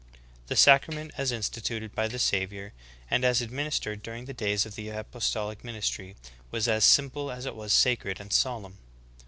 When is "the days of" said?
4.25-4.73